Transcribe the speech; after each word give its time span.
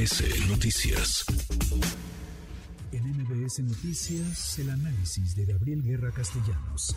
MBS 0.00 0.48
Noticias. 0.48 1.26
En 2.90 3.04
MBS 3.04 3.58
Noticias, 3.60 4.58
el 4.58 4.70
análisis 4.70 5.36
de 5.36 5.44
Gabriel 5.44 5.82
Guerra 5.82 6.10
Castellanos. 6.10 6.96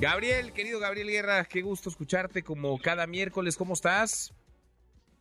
Gabriel, 0.00 0.54
querido 0.54 0.80
Gabriel 0.80 1.08
Guerra, 1.08 1.44
qué 1.44 1.60
gusto 1.60 1.90
escucharte 1.90 2.42
como 2.42 2.78
cada 2.78 3.06
miércoles. 3.06 3.58
¿Cómo 3.58 3.74
estás? 3.74 4.32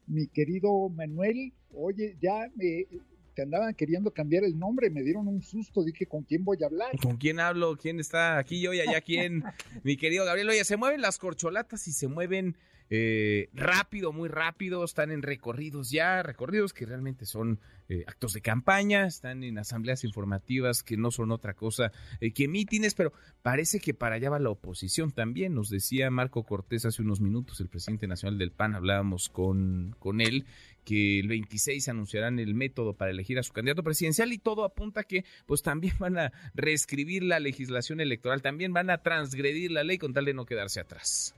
Mi 0.06 0.28
querido 0.28 0.88
Manuel, 0.88 1.52
oye, 1.74 2.16
ya 2.22 2.50
me, 2.56 2.88
te 3.36 3.42
andaban 3.42 3.74
queriendo 3.74 4.12
cambiar 4.12 4.46
el 4.46 4.58
nombre, 4.58 4.90
me 4.90 5.04
dieron 5.04 5.28
un 5.28 5.42
susto, 5.42 5.84
dije, 5.84 6.06
¿con 6.06 6.24
quién 6.24 6.46
voy 6.46 6.60
a 6.64 6.68
hablar? 6.68 6.98
¿Con 7.04 7.18
quién 7.18 7.42
hablo? 7.42 7.76
¿Quién 7.76 8.00
está 8.00 8.38
aquí 8.38 8.66
y 8.66 8.80
allá? 8.80 9.02
¿Quién? 9.02 9.44
Mi 9.84 9.98
querido 9.98 10.24
Gabriel, 10.24 10.48
oye, 10.48 10.64
se 10.64 10.78
mueven 10.78 11.02
las 11.02 11.18
corcholatas 11.18 11.86
y 11.90 11.92
se 11.92 12.08
mueven 12.08 12.56
eh, 12.90 13.50
rápido, 13.54 14.14
muy 14.14 14.30
rápido, 14.30 14.84
están 14.84 15.12
en 15.12 15.22
recorridos 15.22 15.92
ya, 15.92 16.24
recorridos 16.24 16.74
que 16.74 16.86
realmente 16.86 17.26
son 17.26 17.60
eh, 17.90 18.04
actos 18.08 18.34
de 18.34 18.42
campaña, 18.42 19.06
están 19.06 19.44
en 19.44 19.58
asambleas 19.58 20.04
informativas 20.04 20.84
que 20.84 20.98
no 20.98 21.12
son 21.12 21.32
otra 21.32 21.54
cosa 21.54 21.92
eh, 22.22 22.32
que 22.32 22.48
mítines, 22.48 22.96
pero 22.96 23.12
parece 23.42 23.80
que 23.80 23.94
para 23.94 24.16
allá 24.16 24.30
va 24.30 24.40
la 24.40 24.50
oposición 24.50 25.12
también, 25.12 25.54
nos 25.54 25.70
decía 25.70 26.10
Marco 26.10 26.44
Cortés 26.44 26.86
hace 26.86 27.02
unos 27.02 27.20
minutos, 27.20 27.60
el 27.60 27.68
presidente 27.68 28.08
nacional 28.08 28.38
del 28.38 28.52
PAN, 28.52 28.76
hablábamos 28.76 29.30
con, 29.30 29.96
con 30.00 30.22
él, 30.22 30.46
que 30.86 31.20
el 31.20 31.28
26 31.28 31.90
anunciarán 31.90 32.40
el 32.40 32.56
método 32.56 32.94
para 32.94 33.12
elegir 33.12 33.38
a 33.38 33.44
su 33.44 33.52
candidato 33.52 33.84
presidencial 33.84 34.32
y 34.32 34.38
todo 34.38 34.64
apunta 34.64 35.04
que 35.04 35.26
pues 35.46 35.62
también 35.62 35.96
van 36.00 36.18
a 36.18 36.32
reescribir 36.54 37.24
la 37.24 37.42
legislación 37.42 38.00
electoral, 38.00 38.42
también 38.42 38.72
van 38.72 38.90
a 38.90 39.00
transgredir 39.00 39.72
la 39.72 39.84
ley 39.84 39.98
con 39.98 40.14
tal 40.14 40.24
de 40.24 40.34
no 40.34 40.46
quedarse 40.46 40.80
atrás. 40.80 41.36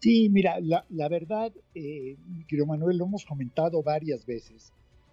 Sí, 0.00 0.28
mira, 0.28 0.60
la, 0.60 1.08
verdad, 1.08 1.52
eh, 1.74 2.16
Manuel, 2.66 2.98
lo 2.98 3.06
hemos 3.06 3.24
comentado 3.24 3.82
varias 3.82 4.24
veces. 4.24 4.72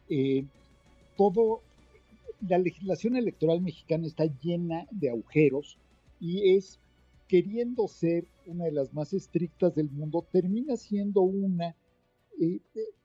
Eh, 0.09 0.45
todo, 1.17 1.61
la 2.47 2.59
legislación 2.59 3.16
electoral 3.16 3.61
mexicana 3.61 4.06
está 4.06 4.25
llena 4.41 4.86
de 4.91 5.09
agujeros 5.09 5.80
y 6.19 6.56
es, 6.56 6.80
queriendo 7.28 7.88
ser 7.88 8.28
una 8.45 8.66
de 8.66 8.73
las 8.73 8.94
más 8.94 9.13
estrictas 9.13 9.73
del 9.73 9.89
mundo, 9.89 10.28
termina 10.31 10.78
siendo 10.78 11.22
una 11.22 11.75
eh, 12.39 12.59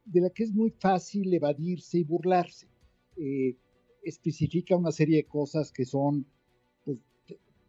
de 0.04 0.20
la 0.20 0.30
que 0.30 0.44
es 0.44 0.52
muy 0.52 0.70
fácil 0.70 1.32
evadirse 1.32 1.98
y 1.98 2.04
burlarse. 2.04 2.66
Eh, 3.16 3.56
especifica 4.02 4.76
una 4.76 4.92
serie 4.92 5.16
de 5.16 5.24
cosas 5.24 5.72
que 5.72 5.84
son 5.84 6.26
pues, 6.84 6.98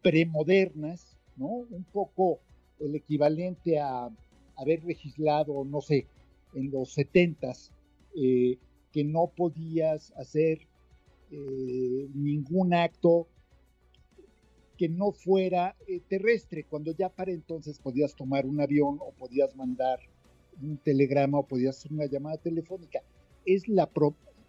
premodernas, 0.02 1.16
¿no? 1.36 1.46
Un 1.46 1.84
poco 1.84 2.40
el 2.82 2.94
equivalente 2.96 3.78
a 3.78 4.10
haber 4.56 4.84
legislado, 4.84 5.64
no 5.64 5.80
sé, 5.80 6.06
en 6.54 6.70
los 6.70 6.92
setentas, 6.92 7.72
eh, 8.14 8.58
que 8.92 9.04
no 9.04 9.28
podías 9.34 10.12
hacer 10.16 10.66
eh, 11.30 12.08
ningún 12.14 12.74
acto 12.74 13.26
que 14.76 14.88
no 14.88 15.12
fuera 15.12 15.76
eh, 15.86 16.00
terrestre, 16.08 16.64
cuando 16.64 16.92
ya 16.92 17.08
para 17.08 17.32
entonces 17.32 17.78
podías 17.78 18.14
tomar 18.14 18.46
un 18.46 18.60
avión 18.60 18.98
o 19.00 19.12
podías 19.12 19.54
mandar 19.56 20.00
un 20.60 20.76
telegrama 20.76 21.38
o 21.38 21.46
podías 21.46 21.78
hacer 21.78 21.92
una 21.92 22.06
llamada 22.06 22.36
telefónica. 22.36 23.00
Es 23.46 23.68
la, 23.68 23.88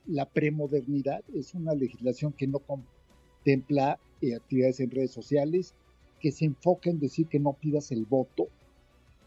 la 0.07 0.29
premodernidad, 0.29 1.23
es 1.33 1.53
una 1.53 1.73
legislación 1.73 2.33
que 2.33 2.47
no 2.47 2.59
contempla 2.59 3.99
actividades 4.35 4.79
en 4.79 4.91
redes 4.91 5.11
sociales, 5.11 5.75
que 6.23 6.31
se 6.31 6.45
enfoca 6.45 6.89
en 6.89 6.99
decir 6.99 7.27
que 7.27 7.37
no 7.37 7.51
pidas 7.51 7.91
el 7.91 8.05
voto, 8.05 8.47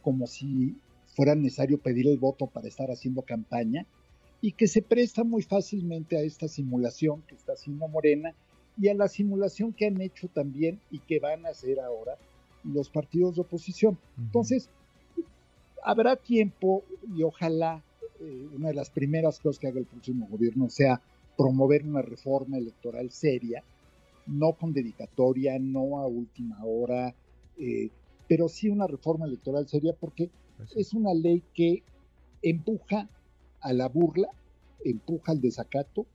como 0.00 0.26
si 0.26 0.74
fuera 1.14 1.34
necesario 1.34 1.76
pedir 1.76 2.08
el 2.08 2.16
voto 2.16 2.46
para 2.46 2.68
estar 2.68 2.90
haciendo 2.90 3.20
campaña, 3.20 3.86
y 4.40 4.52
que 4.52 4.66
se 4.66 4.80
presta 4.80 5.22
muy 5.22 5.42
fácilmente 5.42 6.16
a 6.16 6.22
esta 6.22 6.48
simulación 6.48 7.20
que 7.28 7.34
está 7.34 7.52
haciendo 7.52 7.86
Morena 7.86 8.34
y 8.78 8.88
a 8.88 8.94
la 8.94 9.08
simulación 9.08 9.74
que 9.74 9.84
han 9.84 10.00
hecho 10.00 10.28
también 10.28 10.80
y 10.90 11.00
que 11.00 11.20
van 11.20 11.44
a 11.44 11.50
hacer 11.50 11.80
ahora 11.80 12.16
los 12.64 12.88
partidos 12.88 13.34
de 13.34 13.42
oposición. 13.42 13.98
Entonces, 14.16 14.70
habrá 15.84 16.16
tiempo 16.16 16.82
y 17.14 17.24
ojalá 17.24 17.84
eh, 18.20 18.48
una 18.54 18.68
de 18.68 18.74
las 18.74 18.88
primeras 18.88 19.38
cosas 19.38 19.58
que 19.58 19.68
haga 19.68 19.80
el 19.80 19.86
próximo 19.86 20.28
gobierno 20.28 20.70
sea 20.70 21.02
promover 21.36 21.84
una 21.84 22.00
reforma 22.00 22.56
electoral 22.56 23.10
seria 23.10 23.62
no 24.26 24.52
con 24.54 24.72
dedicatoria, 24.72 25.58
no 25.58 25.98
a 26.00 26.06
última 26.06 26.64
hora, 26.64 27.14
eh, 27.58 27.90
pero 28.28 28.48
sí 28.48 28.68
una 28.68 28.86
reforma 28.86 29.26
electoral 29.26 29.68
seria 29.68 29.94
porque 29.94 30.30
es 30.74 30.94
una 30.94 31.14
ley 31.14 31.42
que 31.54 31.82
empuja 32.42 33.08
a 33.60 33.72
la 33.72 33.88
burla, 33.88 34.28
empuja 34.84 35.32
al 35.32 35.40
desacato 35.40 36.06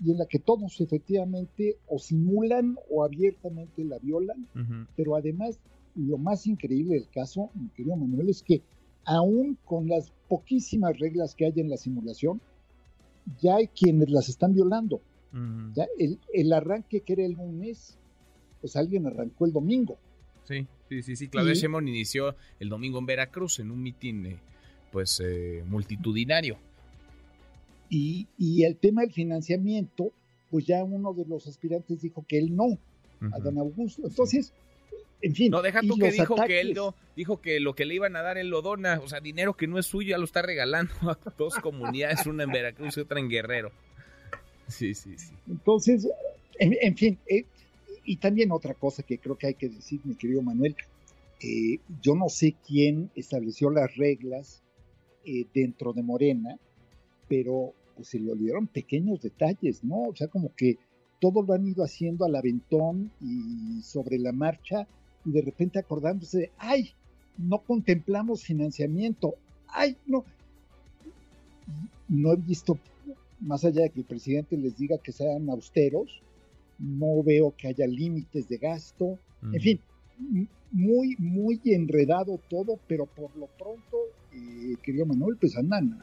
y 0.00 0.10
en 0.10 0.18
la 0.18 0.26
que 0.26 0.38
todos 0.38 0.80
efectivamente 0.80 1.78
o 1.86 1.98
simulan 1.98 2.76
o 2.90 3.04
abiertamente 3.04 3.84
la 3.84 3.98
violan, 3.98 4.48
pero 4.96 5.16
además 5.16 5.60
lo 5.94 6.18
más 6.18 6.46
increíble 6.46 6.94
del 6.94 7.08
caso, 7.08 7.50
mi 7.54 7.68
querido 7.68 7.96
Manuel, 7.96 8.28
es 8.28 8.42
que 8.42 8.62
aún 9.04 9.56
con 9.64 9.88
las 9.88 10.10
poquísimas 10.28 10.98
reglas 10.98 11.34
que 11.34 11.46
hay 11.46 11.52
en 11.56 11.70
la 11.70 11.76
simulación, 11.76 12.40
ya 13.40 13.56
hay 13.56 13.68
quienes 13.68 14.10
las 14.10 14.28
están 14.28 14.54
violando 14.54 15.00
el, 16.32 16.52
arranque 16.52 17.00
que 17.00 17.12
era 17.14 17.24
el 17.24 17.32
lunes, 17.32 17.96
pues 18.60 18.76
alguien 18.76 19.06
arrancó 19.06 19.46
el 19.46 19.52
domingo. 19.52 19.98
Sí, 20.44 20.66
sí, 20.88 21.02
sí, 21.02 21.16
sí. 21.16 21.28
Claudia 21.28 21.54
Sheinbaum 21.54 21.86
inició 21.88 22.36
el 22.60 22.68
domingo 22.68 22.98
en 22.98 23.06
Veracruz 23.06 23.58
en 23.60 23.70
un 23.70 23.82
mitin, 23.82 24.26
eh, 24.26 24.36
pues, 24.92 25.20
eh, 25.24 25.62
multitudinario. 25.66 26.58
Y, 27.88 28.26
y, 28.38 28.64
el 28.64 28.76
tema 28.76 29.02
del 29.02 29.12
financiamiento, 29.12 30.12
pues 30.50 30.66
ya 30.66 30.82
uno 30.84 31.12
de 31.12 31.24
los 31.26 31.46
aspirantes 31.46 32.00
dijo 32.00 32.24
que 32.26 32.38
él 32.38 32.54
no, 32.54 32.78
a 33.32 33.38
don 33.38 33.58
Augusto. 33.58 34.02
Entonces, 34.04 34.52
en 35.24 35.34
fin. 35.34 35.50
No, 35.50 35.62
deja 35.62 35.80
tú 35.80 35.96
que 35.96 36.10
dijo 36.10 36.36
que 36.46 36.60
él 36.60 36.74
no, 36.74 36.94
dijo 37.16 37.40
que 37.40 37.60
lo 37.60 37.74
que 37.74 37.84
le 37.84 37.94
iban 37.94 38.14
a 38.16 38.22
dar 38.22 38.36
él 38.36 38.48
lo 38.48 38.62
dona, 38.62 39.00
o 39.02 39.08
sea, 39.08 39.20
dinero 39.20 39.54
que 39.54 39.66
no 39.66 39.78
es 39.78 39.86
suyo, 39.86 40.10
ya 40.10 40.18
lo 40.18 40.24
está 40.24 40.42
regalando 40.42 40.92
a 41.02 41.18
dos 41.38 41.54
comunidades, 41.56 42.26
una 42.26 42.44
en 42.44 42.50
Veracruz 42.50 42.96
y 42.96 43.00
otra 43.00 43.20
en 43.20 43.28
Guerrero. 43.28 43.72
Sí, 44.68 44.94
sí, 44.94 45.16
sí. 45.18 45.32
Entonces, 45.48 46.08
en, 46.58 46.96
fin, 46.96 47.18
eh, 47.26 47.44
y 48.04 48.16
también 48.16 48.52
otra 48.52 48.74
cosa 48.74 49.02
que 49.02 49.18
creo 49.18 49.36
que 49.36 49.48
hay 49.48 49.54
que 49.54 49.68
decir, 49.68 50.00
mi 50.04 50.14
querido 50.14 50.42
Manuel, 50.42 50.76
eh, 51.40 51.78
yo 52.00 52.14
no 52.14 52.28
sé 52.28 52.54
quién 52.66 53.10
estableció 53.14 53.70
las 53.70 53.94
reglas 53.96 54.62
eh, 55.24 55.46
dentro 55.52 55.92
de 55.92 56.02
Morena, 56.02 56.58
pero 57.28 57.74
pues 57.96 58.08
se 58.08 58.18
le 58.18 58.32
olvidaron 58.32 58.66
pequeños 58.66 59.20
detalles, 59.22 59.84
¿no? 59.84 60.02
O 60.02 60.16
sea, 60.16 60.28
como 60.28 60.54
que 60.54 60.78
todo 61.20 61.42
lo 61.42 61.54
han 61.54 61.66
ido 61.66 61.84
haciendo 61.84 62.24
al 62.24 62.34
aventón 62.34 63.10
y 63.20 63.82
sobre 63.82 64.18
la 64.18 64.32
marcha 64.32 64.86
y 65.24 65.30
de 65.30 65.42
repente 65.42 65.78
acordándose 65.78 66.38
de, 66.38 66.50
ay, 66.58 66.90
no 67.38 67.58
contemplamos 67.58 68.42
financiamiento, 68.42 69.34
ay, 69.68 69.96
no, 70.06 70.24
no 72.08 72.32
he 72.32 72.36
visto 72.36 72.78
más 73.44 73.64
allá 73.64 73.82
de 73.82 73.90
que 73.90 74.00
el 74.00 74.06
presidente 74.06 74.56
les 74.56 74.76
diga 74.76 74.98
que 74.98 75.12
sean 75.12 75.48
austeros, 75.50 76.22
no 76.78 77.22
veo 77.22 77.54
que 77.56 77.68
haya 77.68 77.86
límites 77.86 78.48
de 78.48 78.56
gasto, 78.56 79.18
en 79.42 79.60
fin, 79.60 79.80
muy, 80.72 81.14
muy 81.18 81.60
enredado 81.66 82.40
todo, 82.48 82.78
pero 82.88 83.06
por 83.06 83.36
lo 83.36 83.46
pronto, 83.46 83.98
eh, 84.32 84.76
querido 84.82 85.06
Manuel, 85.06 85.36
pues 85.38 85.56
andan, 85.56 86.02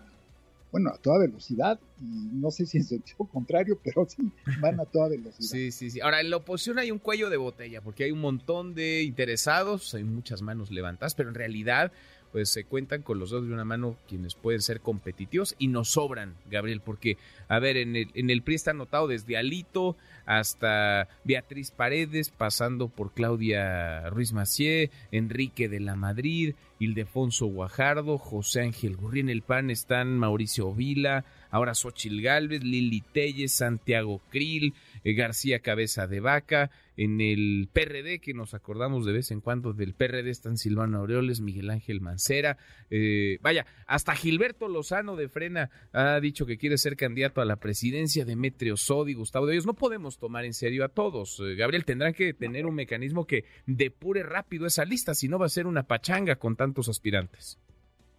bueno, 0.71 0.91
a 0.91 0.97
toda 0.97 1.19
velocidad, 1.19 1.79
y 1.99 2.29
no 2.33 2.51
sé 2.51 2.65
si 2.65 2.77
en 2.77 2.83
sentido 2.83 3.25
contrario, 3.25 3.79
pero 3.83 4.07
sí, 4.07 4.31
van 4.61 4.79
a 4.79 4.85
toda 4.85 5.09
velocidad. 5.09 5.39
Sí, 5.51 5.71
sí, 5.71 5.89
sí. 5.89 5.99
Ahora, 5.99 6.21
en 6.21 6.29
la 6.29 6.37
oposición 6.37 6.77
hay 6.77 6.91
un 6.91 6.99
cuello 6.99 7.29
de 7.29 7.37
botella, 7.37 7.81
porque 7.81 8.03
hay 8.03 8.11
un 8.11 8.21
montón 8.21 8.75
de 8.75 9.01
interesados, 9.01 9.93
hay 9.95 10.03
muchas 10.03 10.41
manos 10.41 10.71
levantadas, 10.71 11.15
pero 11.15 11.29
en 11.29 11.35
realidad 11.35 11.91
pues 12.31 12.49
se 12.49 12.63
cuentan 12.63 13.01
con 13.01 13.19
los 13.19 13.29
dos 13.29 13.47
de 13.47 13.53
una 13.53 13.65
mano 13.65 13.97
quienes 14.07 14.35
pueden 14.35 14.61
ser 14.61 14.81
competitivos 14.81 15.55
y 15.59 15.67
nos 15.67 15.89
sobran, 15.89 16.35
Gabriel, 16.49 16.81
porque, 16.81 17.17
a 17.47 17.59
ver, 17.59 17.77
en 17.77 17.95
el, 17.95 18.09
en 18.13 18.29
el 18.29 18.41
PRI 18.41 18.55
está 18.55 18.71
anotado 18.71 19.07
desde 19.07 19.37
Alito 19.37 19.97
hasta 20.25 21.09
Beatriz 21.23 21.71
Paredes, 21.71 22.29
pasando 22.29 22.87
por 22.87 23.13
Claudia 23.13 24.09
Ruiz 24.09 24.33
Macié, 24.33 24.91
Enrique 25.11 25.67
de 25.67 25.79
la 25.79 25.95
Madrid, 25.95 26.55
Ildefonso 26.79 27.45
Guajardo, 27.45 28.17
José 28.17 28.61
Ángel 28.61 28.95
Gurri, 28.95 29.19
en 29.19 29.29
el 29.29 29.41
PAN 29.41 29.69
están 29.69 30.17
Mauricio 30.17 30.73
Vila, 30.73 31.25
ahora 31.51 31.75
Xochil 31.75 32.21
Gálvez, 32.21 32.63
Lili 32.63 33.01
Telles, 33.01 33.51
Santiago 33.51 34.21
Krill, 34.31 34.73
García 35.03 35.59
Cabeza 35.59 36.07
de 36.07 36.19
Vaca, 36.19 36.71
en 36.97 37.21
el 37.21 37.69
PRD, 37.71 38.19
que 38.19 38.33
nos 38.33 38.53
acordamos 38.53 39.05
de 39.05 39.13
vez 39.13 39.31
en 39.31 39.41
cuando 39.41 39.73
del 39.73 39.93
PRD, 39.93 40.29
están 40.29 40.57
Silvano 40.57 40.99
Aureoles, 40.99 41.41
Miguel 41.41 41.69
Ángel 41.69 42.01
Mancera, 42.01 42.57
eh, 42.89 43.39
vaya, 43.41 43.65
hasta 43.87 44.15
Gilberto 44.15 44.67
Lozano 44.67 45.15
de 45.15 45.29
Frena 45.29 45.69
ha 45.93 46.19
dicho 46.19 46.45
que 46.45 46.57
quiere 46.57 46.77
ser 46.77 46.95
candidato 46.95 47.41
a 47.41 47.45
la 47.45 47.55
presidencia, 47.55 48.25
Demetrio 48.25 48.77
Sodi, 48.77 49.13
Gustavo 49.13 49.47
de 49.47 49.53
ellos, 49.53 49.65
no 49.65 49.73
podemos 49.73 50.17
tomar 50.17 50.45
en 50.45 50.53
serio 50.53 50.85
a 50.85 50.89
todos, 50.89 51.39
eh, 51.39 51.55
Gabriel, 51.55 51.85
tendrán 51.85 52.13
que 52.13 52.33
tener 52.33 52.65
un 52.65 52.75
mecanismo 52.75 53.25
que 53.25 53.45
depure 53.65 54.23
rápido 54.23 54.67
esa 54.67 54.85
lista, 54.85 55.15
si 55.15 55.27
no 55.27 55.39
va 55.39 55.47
a 55.47 55.49
ser 55.49 55.67
una 55.67 55.83
pachanga 55.83 56.35
con 56.35 56.55
tantos 56.55 56.89
aspirantes. 56.89 57.59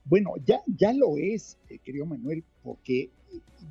Bueno, 0.05 0.35
ya, 0.45 0.61
ya 0.67 0.93
lo 0.93 1.17
es, 1.17 1.59
querido 1.85 2.07
Manuel, 2.07 2.45
porque 2.63 3.11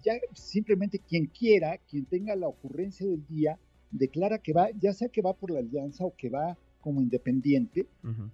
ya 0.03 0.13
simplemente 0.33 0.99
quien 0.99 1.27
quiera, 1.27 1.77
quien 1.89 2.05
tenga 2.05 2.35
la 2.35 2.47
ocurrencia 2.47 3.05
del 3.05 3.25
día, 3.27 3.59
declara 3.91 4.39
que 4.39 4.53
va, 4.53 4.69
ya 4.79 4.93
sea 4.93 5.09
que 5.09 5.21
va 5.21 5.33
por 5.33 5.51
la 5.51 5.59
alianza 5.59 6.05
o 6.05 6.15
que 6.15 6.29
va 6.29 6.57
como 6.79 7.01
independiente. 7.01 7.85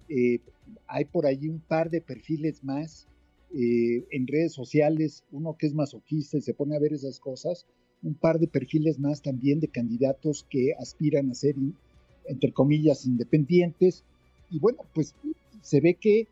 Eh, 0.08 0.40
hay 0.86 1.04
por 1.04 1.26
ahí 1.26 1.48
un 1.48 1.60
par 1.60 1.90
de 1.90 2.00
perfiles 2.00 2.64
más 2.64 3.06
eh, 3.54 4.06
en 4.10 4.26
redes 4.26 4.52
sociales, 4.52 5.24
uno 5.32 5.56
que 5.56 5.66
es 5.66 5.74
masoquista 5.74 6.38
y 6.38 6.42
se 6.42 6.54
pone 6.54 6.76
a 6.76 6.80
ver 6.80 6.92
esas 6.92 7.20
cosas, 7.20 7.66
un 8.02 8.14
par 8.14 8.38
de 8.38 8.46
perfiles 8.46 8.98
más 8.98 9.22
también 9.22 9.60
de 9.60 9.68
candidatos 9.68 10.46
que 10.48 10.72
aspiran 10.78 11.30
a 11.30 11.34
ser, 11.34 11.56
entre 12.26 12.52
comillas, 12.52 13.06
independientes. 13.06 14.04
Y 14.50 14.60
bueno, 14.60 14.78
pues 14.94 15.14
se 15.62 15.80
ve 15.80 15.94
que 15.94 16.28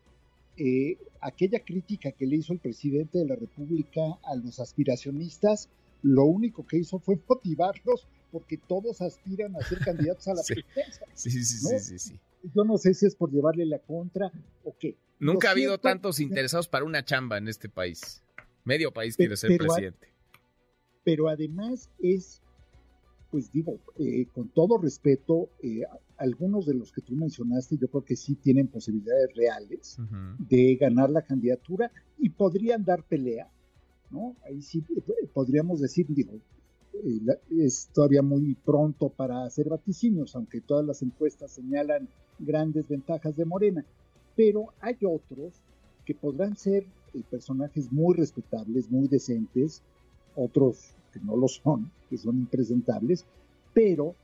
eh, 0.57 0.97
aquella 1.21 1.59
crítica 1.63 2.11
que 2.11 2.25
le 2.25 2.37
hizo 2.37 2.53
el 2.53 2.59
presidente 2.59 3.19
de 3.19 3.25
la 3.25 3.35
República 3.35 4.01
a 4.23 4.35
los 4.35 4.59
aspiracionistas, 4.59 5.69
lo 6.01 6.25
único 6.25 6.65
que 6.65 6.77
hizo 6.77 6.99
fue 6.99 7.19
motivarlos 7.27 8.07
porque 8.31 8.57
todos 8.57 9.01
aspiran 9.01 9.55
a 9.55 9.61
ser 9.61 9.79
candidatos 9.79 10.27
a 10.27 10.33
la 10.33 10.41
presidencia. 10.47 11.07
Sí, 11.13 11.31
sí, 11.31 11.43
sí, 11.43 11.79
sí, 11.79 11.99
sí, 11.99 12.19
Yo 12.55 12.63
no 12.63 12.77
sé 12.77 12.93
si 12.93 13.05
es 13.05 13.15
por 13.15 13.31
llevarle 13.31 13.65
la 13.65 13.79
contra 13.79 14.31
o 14.63 14.75
qué. 14.77 14.97
Nunca 15.19 15.49
ha 15.49 15.51
habido 15.51 15.79
tantos 15.79 16.19
interesados 16.19 16.67
para 16.67 16.85
una 16.85 17.03
chamba 17.03 17.37
en 17.37 17.47
este 17.47 17.69
país. 17.69 18.23
Medio 18.63 18.91
país 18.91 19.15
quiere 19.15 19.37
ser 19.37 19.57
presidente. 19.57 20.07
pero 21.03 21.29
además 21.29 21.89
es, 21.99 22.41
pues 23.29 23.51
digo, 23.51 23.79
eh, 23.97 24.27
con 24.33 24.49
todo 24.49 24.77
respeto, 24.77 25.49
eh, 25.61 25.83
algunos 26.17 26.65
de 26.65 26.73
los 26.73 26.91
que 26.91 27.01
tú 27.01 27.15
mencionaste 27.15 27.77
yo 27.77 27.87
creo 27.87 28.03
que 28.03 28.15
sí 28.15 28.35
tienen 28.35 28.67
posibilidades 28.67 29.35
reales 29.35 29.97
de 30.39 30.75
ganar 30.75 31.09
la 31.09 31.21
candidatura 31.21 31.91
y 32.17 32.29
podrían 32.29 32.83
dar 32.83 33.03
pelea, 33.03 33.49
¿no? 34.09 34.35
Ahí 34.45 34.61
sí 34.61 34.83
eh, 34.95 35.27
podríamos 35.33 35.79
decir, 35.79 36.07
digo, 36.09 36.33
eh, 36.93 37.19
es 37.49 37.89
todavía 37.93 38.21
muy 38.21 38.55
pronto 38.55 39.09
para 39.09 39.43
hacer 39.43 39.69
vaticinios, 39.69 40.35
aunque 40.35 40.61
todas 40.61 40.85
las 40.85 41.01
encuestas 41.01 41.51
señalan 41.51 42.07
grandes 42.39 42.87
ventajas 42.87 43.35
de 43.35 43.45
Morena, 43.45 43.85
pero 44.35 44.73
hay 44.79 44.97
otros 45.05 45.61
que 46.05 46.15
podrán 46.15 46.55
ser 46.55 46.85
eh, 47.13 47.21
personajes 47.29 47.91
muy 47.91 48.15
respetables, 48.15 48.89
muy 48.89 49.07
decentes, 49.07 49.81
otros 50.35 50.93
que 51.17 51.25
no 51.25 51.35
lo 51.35 51.47
son, 51.47 51.91
que 52.09 52.17
son 52.17 52.37
impresentables, 52.37 53.25
pero 53.73 54.15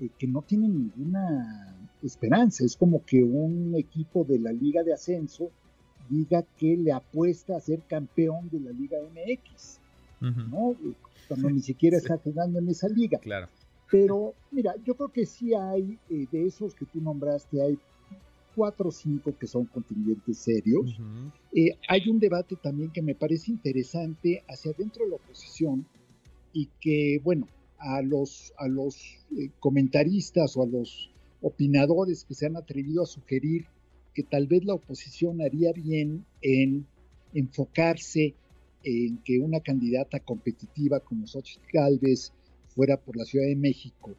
eh, 0.00 0.08
que 0.18 0.26
no 0.26 0.42
tienen 0.42 0.90
ninguna 0.96 1.76
esperanza. 2.02 2.64
Es 2.64 2.76
como 2.76 3.04
que 3.04 3.22
un 3.22 3.74
equipo 3.76 4.24
de 4.24 4.38
la 4.38 4.52
Liga 4.52 4.82
de 4.82 4.92
Ascenso 4.92 5.50
diga 6.08 6.44
que 6.58 6.76
le 6.76 6.92
apuesta 6.92 7.56
a 7.56 7.60
ser 7.60 7.80
campeón 7.88 8.48
de 8.50 8.60
la 8.60 8.70
Liga 8.70 8.98
MX, 9.00 9.78
¿no? 10.20 10.76
cuando 11.28 11.50
ni 11.50 11.60
siquiera 11.60 11.96
está 11.96 12.18
jugando 12.18 12.58
en 12.58 12.68
esa 12.68 12.88
liga. 12.88 13.18
Claro. 13.18 13.48
Pero 13.90 14.34
mira, 14.50 14.74
yo 14.84 14.94
creo 14.94 15.08
que 15.10 15.26
sí 15.26 15.54
hay, 15.54 15.98
eh, 16.10 16.26
de 16.30 16.46
esos 16.46 16.74
que 16.74 16.84
tú 16.86 17.00
nombraste, 17.00 17.62
hay 17.62 17.78
cuatro 18.54 18.88
o 18.88 18.92
cinco 18.92 19.34
que 19.38 19.46
son 19.46 19.66
contingentes 19.66 20.38
serios. 20.38 20.98
Eh, 21.52 21.76
hay 21.88 22.08
un 22.08 22.18
debate 22.18 22.56
también 22.56 22.90
que 22.90 23.02
me 23.02 23.14
parece 23.14 23.50
interesante 23.50 24.42
hacia 24.48 24.72
dentro 24.72 25.04
de 25.04 25.10
la 25.10 25.16
oposición 25.16 25.86
y 26.54 26.70
que, 26.80 27.20
bueno, 27.22 27.46
a 27.78 28.00
los, 28.00 28.54
a 28.56 28.66
los 28.68 28.96
eh, 29.36 29.50
comentaristas 29.60 30.56
o 30.56 30.62
a 30.62 30.66
los 30.66 31.10
opinadores 31.42 32.24
que 32.24 32.32
se 32.32 32.46
han 32.46 32.56
atrevido 32.56 33.02
a 33.02 33.06
sugerir 33.06 33.66
que 34.14 34.22
tal 34.22 34.46
vez 34.46 34.64
la 34.64 34.74
oposición 34.74 35.42
haría 35.42 35.72
bien 35.72 36.24
en 36.40 36.86
enfocarse 37.34 38.34
en 38.84 39.18
que 39.18 39.40
una 39.40 39.60
candidata 39.60 40.20
competitiva 40.20 41.00
como 41.00 41.26
Xochitl 41.26 41.66
Galvez 41.72 42.32
fuera 42.68 42.96
por 42.96 43.16
la 43.16 43.24
Ciudad 43.24 43.46
de 43.46 43.56
México, 43.56 44.14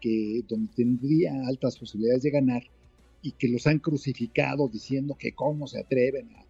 que 0.00 0.42
donde 0.48 0.72
tendría 0.74 1.46
altas 1.46 1.78
posibilidades 1.78 2.22
de 2.22 2.30
ganar, 2.30 2.62
y 3.22 3.32
que 3.32 3.48
los 3.48 3.66
han 3.66 3.78
crucificado 3.78 4.68
diciendo 4.68 5.16
que 5.18 5.32
cómo 5.32 5.66
se 5.66 5.80
atreven 5.80 6.28
a 6.36 6.44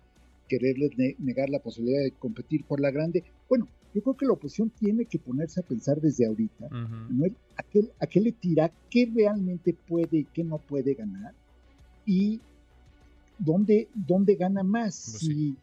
quererles 0.49 0.91
negar 1.19 1.49
la 1.49 1.61
posibilidad 1.61 2.03
de 2.03 2.13
competir 2.13 2.65
por 2.65 2.81
la 2.81 2.91
grande. 2.91 3.25
Bueno, 3.49 3.69
yo 3.95 4.03
creo 4.03 4.17
que 4.17 4.27
la 4.27 4.33
oposición 4.33 4.71
tiene 4.71 5.05
que 5.05 5.21
ponerse 5.21 5.61
a 5.61 5.63
pensar 5.63 6.01
desde 6.01 6.27
ahorita, 6.27 6.69
a, 7.57 8.07
qué, 8.07 8.21
le 8.21 8.33
tira, 8.33 8.73
qué 8.91 9.11
realmente 9.15 9.73
puede 9.73 10.19
y 10.19 10.25
qué 10.25 10.43
no 10.43 10.59
puede 10.59 10.95
ganar, 10.95 11.33
y 12.05 12.41
dónde, 13.39 13.89
dónde 13.95 14.35
gana 14.35 14.65
más. 14.65 15.19
Pues 15.21 15.55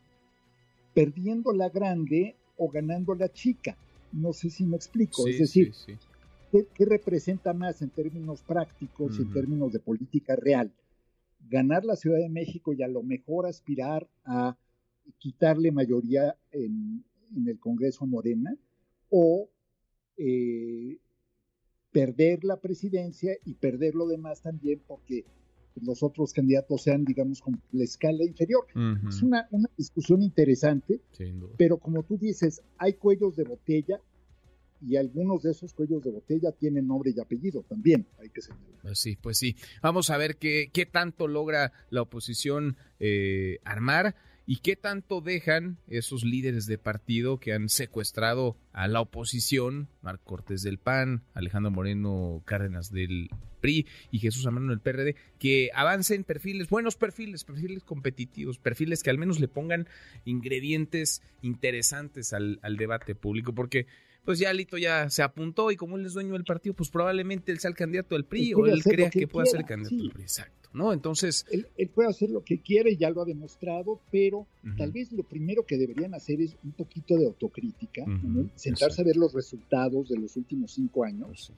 perdiendo 0.94 1.54
la 1.54 1.70
grande 1.70 2.36
o 2.58 2.70
ganando 2.70 3.16
la 3.16 3.32
chica. 3.32 3.78
No 4.12 4.34
sé 4.34 4.50
si 4.50 4.66
me 4.66 4.76
explico. 4.76 5.28
es 5.28 5.40
decir, 5.40 5.74
¿qué, 6.52 6.86
representa 6.86 7.54
más 7.54 7.82
en 7.82 7.90
términos 7.90 8.42
prácticos 8.42 9.18
y 9.18 9.24
en 9.24 9.32
términos 9.32 9.72
de 9.72 9.80
política 9.80 10.36
real? 10.36 10.72
Ganar 11.50 11.86
la 11.86 11.96
Ciudad 11.96 12.20
de 12.20 12.30
México 12.30 12.74
y 12.74 12.84
a 12.84 12.88
lo 12.88 13.04
mejor 13.04 13.46
aspirar 13.46 14.08
a 14.26 14.58
quitarle 15.18 15.72
mayoría 15.72 16.36
en, 16.52 17.04
el 17.48 17.60
Congreso 17.60 18.06
Morena 18.06 18.56
o 19.10 19.50
eh, 20.18 20.98
perder 21.92 22.44
la 22.44 22.60
presidencia 22.60 23.34
y 23.46 23.56
perder 23.56 23.96
lo 23.96 24.08
demás 24.08 24.42
también 24.42 24.82
porque 24.88 25.26
los 25.82 26.04
otros 26.04 26.34
candidatos 26.34 26.84
sean, 26.84 27.06
digamos, 27.06 27.42
con 27.42 27.62
la 27.72 27.84
escala 27.84 28.24
inferior. 28.24 28.66
Es 29.08 29.22
una, 29.22 29.48
una, 29.52 29.70
discusión 29.78 30.22
interesante, 30.22 31.02
pero 31.58 31.78
como 31.78 32.04
tú 32.04 32.18
dices, 32.18 32.62
hay 32.78 32.94
cuellos 32.94 33.36
de 33.36 33.44
botella 33.44 34.02
y 34.82 34.96
algunos 34.96 35.44
de 35.44 35.52
esos 35.52 35.74
cuellos 35.74 36.04
de 36.04 36.12
botella 36.12 36.52
tienen 36.52 36.88
nombre 36.88 37.14
y 37.16 37.20
apellido 37.20 37.64
también, 37.64 38.08
hay 38.20 38.30
que 38.30 38.42
señalar. 38.42 38.82
Pues 38.82 39.00
sí, 39.00 39.16
pues 39.16 39.38
sí. 39.38 39.56
Vamos 39.82 40.10
a 40.10 40.18
ver 40.18 40.38
qué, 40.38 40.70
qué 40.74 40.86
tanto 40.86 41.28
logra 41.28 41.72
la 41.90 42.02
oposición 42.02 42.78
eh, 43.00 43.60
armar. 43.64 44.16
¿Y 44.46 44.58
qué 44.58 44.76
tanto 44.76 45.22
dejan 45.22 45.78
esos 45.88 46.24
líderes 46.24 46.66
de 46.66 46.78
partido 46.78 47.40
que 47.40 47.54
han 47.54 47.70
secuestrado 47.70 48.58
a 48.74 48.88
la 48.88 49.02
oposición, 49.02 49.88
Marc 50.02 50.22
Cortés 50.24 50.64
del 50.64 50.78
PAN, 50.78 51.24
Alejandro 51.34 51.72
Moreno 51.72 52.42
Cárdenas 52.46 52.92
del 52.92 53.30
PRI 53.62 53.86
y 54.10 54.20
Jesús 54.20 54.46
Amano 54.48 54.72
del 54.72 54.80
PRD, 54.80 55.16
que 55.40 55.70
avancen 55.76 56.24
perfiles, 56.24 56.70
buenos 56.70 56.96
perfiles, 56.96 57.44
perfiles 57.44 57.84
competitivos, 57.84 58.58
perfiles 58.58 59.04
que 59.04 59.12
al 59.12 59.20
menos 59.20 59.40
le 59.40 59.48
pongan 59.48 59.88
ingredientes 60.26 61.22
interesantes 61.42 62.34
al, 62.34 62.60
al 62.64 62.78
debate 62.78 63.16
público? 63.16 63.54
Porque 63.54 63.86
pues 64.24 64.40
ya 64.40 64.54
Lito 64.54 64.78
ya 64.78 65.10
se 65.10 65.24
apuntó 65.24 65.72
y 65.72 65.76
como 65.76 65.98
él 65.98 66.06
es 66.06 66.14
dueño 66.14 66.34
del 66.34 66.44
partido, 66.44 66.76
pues 66.76 66.90
probablemente 66.90 67.52
él 67.52 67.60
sea 67.60 67.70
el 67.70 67.76
candidato 67.76 68.16
del 68.16 68.26
PRI 68.26 68.54
o 68.54 68.66
él 68.66 68.84
crea 68.84 69.10
que, 69.10 69.28
pueda 69.28 69.46
ser 69.46 69.66
candidato 69.66 69.96
del 69.96 70.12
PRI. 70.12 70.24
Exacto, 70.24 70.70
¿no? 70.74 70.94
Entonces... 70.94 71.46
Él, 71.50 71.90
puede 71.94 72.10
hacer 72.10 72.30
lo 72.30 72.44
que 72.44 72.60
quiere, 72.60 72.96
ya 72.96 73.10
lo 73.10 73.22
ha 73.22 73.26
demostrado, 73.26 74.00
pero 74.12 74.48
tal 74.78 74.92
vez 74.92 75.12
lo 75.12 75.24
primero 75.24 75.66
que 75.66 75.78
deberían 75.78 76.14
hacer 76.14 76.42
es 76.42 76.56
un 76.64 76.72
poquito 76.72 77.18
de 77.18 77.26
autocrítica, 77.26 78.06
sentarse 78.56 79.02
a 79.02 79.06
ver 79.06 79.18
los 79.18 79.34
resultados 79.34 80.10
de 80.10 80.18
los 80.18 80.36
últimos 80.38 80.74
cinco 80.74 81.04
años, 81.04 81.28
pues 81.28 81.54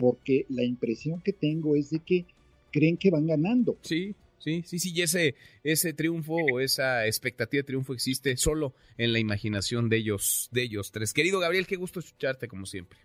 porque 0.00 0.46
la 0.48 0.64
impresión 0.64 1.20
que 1.20 1.34
tengo 1.34 1.76
es 1.76 1.90
de 1.90 2.00
que 2.00 2.24
creen 2.72 2.96
que 2.96 3.10
van 3.10 3.26
ganando. 3.26 3.76
Sí, 3.82 4.14
Sí, 4.40 4.62
sí, 4.66 4.78
sí, 4.78 4.92
y 4.94 5.02
ese, 5.02 5.34
ese 5.62 5.92
triunfo 5.92 6.34
o 6.34 6.60
esa 6.60 7.06
expectativa 7.06 7.60
de 7.60 7.66
triunfo 7.66 7.92
existe 7.92 8.36
solo 8.38 8.74
en 8.96 9.12
la 9.12 9.18
imaginación 9.18 9.88
de 9.90 9.98
ellos, 9.98 10.48
de 10.50 10.62
ellos 10.62 10.90
tres. 10.92 11.12
Querido 11.12 11.38
Gabriel, 11.40 11.66
qué 11.66 11.76
gusto 11.76 12.00
escucharte 12.00 12.48
como 12.48 12.64
siempre. 12.64 12.98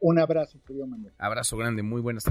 Un 0.00 0.18
abrazo, 0.18 0.58
querido 0.66 0.86
Manuel. 0.86 1.12
Abrazo 1.18 1.56
grande, 1.56 1.82
muy 1.82 2.00
buenas 2.00 2.24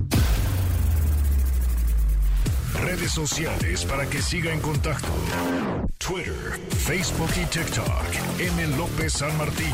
Redes 2.83 3.12
sociales 3.12 3.86
para 3.86 4.10
que 4.10 4.21
siga 4.21 4.51
en 4.51 4.60
contacto: 4.60 5.07
Twitter, 6.00 6.60
Facebook 6.69 7.29
y 7.41 7.45
TikTok. 7.45 8.39
M. 8.39 8.77
López 8.77 9.13
San 9.13 9.38
Martín. 9.38 9.71